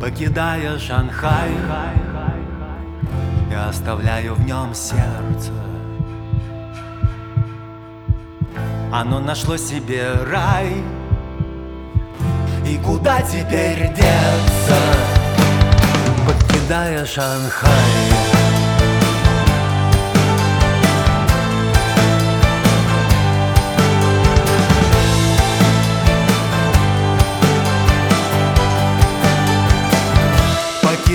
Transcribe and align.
Покидая 0.00 0.78
Шанхай 0.78 1.50
Я 3.50 3.68
оставляю 3.68 4.34
в 4.34 4.40
нем 4.46 4.74
сердце. 4.74 5.52
Оно 8.90 9.20
нашло 9.20 9.58
себе 9.58 10.14
рай. 10.30 10.82
И 12.66 12.78
куда 12.78 13.20
теперь 13.20 13.88
деться? 13.88 14.78
Покидая 16.26 17.04
Шанхай 17.04 18.49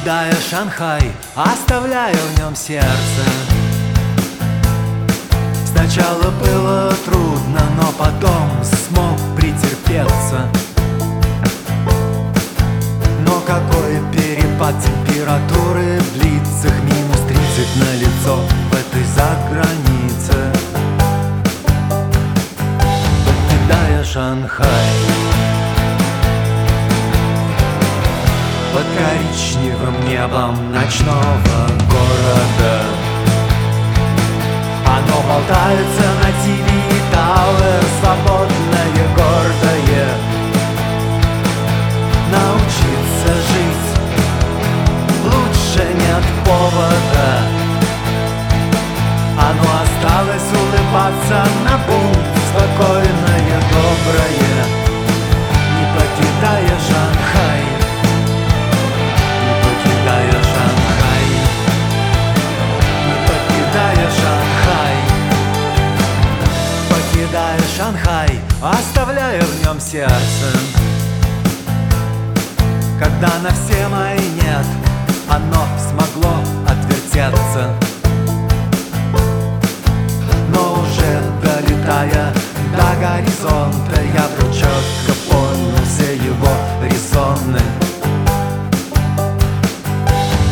Покидая 0.00 0.34
Шанхай, 0.50 1.12
оставляя 1.34 2.14
в 2.14 2.38
нем 2.38 2.56
сердце. 2.56 2.86
Сначала 5.66 6.30
было 6.42 6.90
трудно, 7.04 7.60
но 7.76 7.92
потом 7.98 8.48
смог 8.64 9.18
претерпеться. 9.36 10.48
Но 13.26 13.40
какой 13.40 14.00
перепад 14.10 14.74
температуры 14.82 16.00
в 16.00 16.16
лицах 16.16 16.72
Минус 16.82 17.20
30 17.28 17.76
на 17.76 17.96
лицо 17.96 18.36
в 18.70 18.74
этой 18.74 19.04
загранице. 19.04 20.50
Покидая 23.26 24.02
Шанхай 24.02 25.49
коричневым 28.96 30.08
небом 30.08 30.72
ночного 30.72 31.66
города. 31.88 32.74
Оно 34.86 35.16
болтается 35.28 36.06
на 36.20 36.30
ТВ 36.42 36.66
Тауэр 37.12 37.84
Свободное, 38.00 39.06
гордое. 39.16 40.08
Научиться 42.32 43.32
жить 43.50 43.90
Лучше 45.24 45.86
нет 45.94 46.24
повода. 46.44 47.30
Оно 49.36 49.68
осталось 49.82 50.50
улыбаться 50.52 51.48
на 51.64 51.76
бунт 51.86 52.26
Спокойное, 52.50 53.60
доброе. 53.70 54.64
Не 55.76 55.84
покидая 55.94 56.78
Шанхай 56.88 57.19
Нем 69.70 69.80
сердце. 69.80 70.48
Когда 72.98 73.28
на 73.38 73.50
все 73.50 73.86
мои 73.86 74.18
нет 74.30 74.66
Оно 75.28 75.64
смогло 75.78 76.38
отвертеться. 76.66 77.72
Но 80.52 80.72
уже 80.72 81.22
долетая 81.40 82.34
до 82.76 83.00
горизонта 83.00 84.00
Я 84.12 84.26
вдруг 84.34 84.52
четко 84.52 85.12
понял 85.30 85.84
все 85.84 86.16
его 86.16 86.50
резоны. 86.82 87.60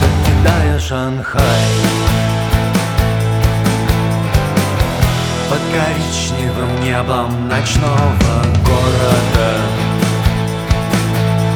Покидая 0.00 0.78
Шанхай 0.78 2.07
Под 5.58 5.66
коричневым 5.72 6.80
небом 6.84 7.48
ночного 7.48 8.44
города. 8.64 9.48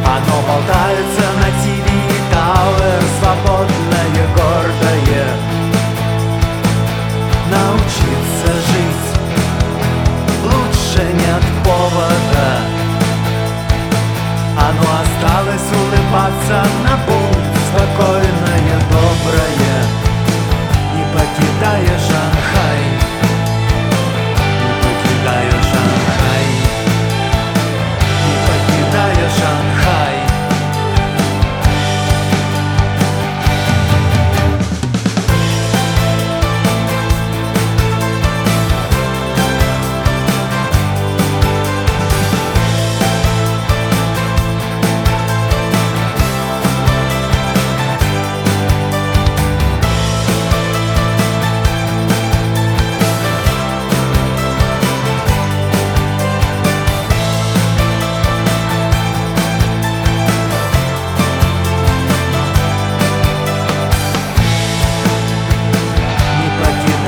Оно 0.04 0.42
болтается 0.48 1.24
на 1.38 1.48
ТВ 1.62 1.86
Тауэр 2.32 3.02
Свободное, 3.20 4.26
гордое. 4.34 5.26
Научиться 7.48 8.52
жить 8.72 9.06
Лучше 10.42 11.12
нет 11.12 11.44
повода. 11.62 12.48
Оно 14.58 14.86
осталось 15.02 15.68
улыбаться 15.70 16.66
на 16.82 16.96
бунт 17.06 17.51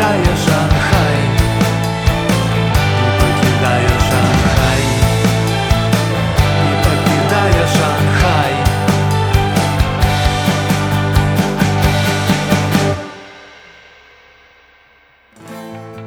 покидая 0.05 0.37
Шанхай. 0.37 1.19
Не 3.01 3.11
покидая 3.21 3.95
Шанхай. 4.07 4.83
Не 6.65 6.75
покидая 6.85 7.65
Шанхай. 7.75 8.55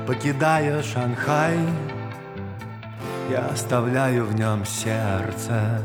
Покидая 0.06 0.84
Шанхай 0.84 1.60
Я 3.30 3.48
оставляю 3.48 4.26
в 4.26 4.36
нем 4.36 4.66
сердце. 4.66 5.82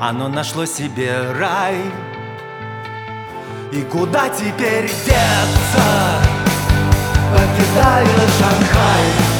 Оно 0.00 0.28
нашло 0.28 0.64
себе 0.64 1.30
рай 1.38 1.76
и 3.72 3.80
куда 3.84 4.28
теперь 4.28 4.86
деться, 4.86 6.20
покидая 7.32 8.04
Шанхай? 8.38 9.31